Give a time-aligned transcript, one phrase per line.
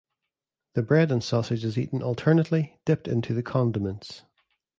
[0.73, 4.23] The bread and sausage is eaten alternately, dipped into the condiments.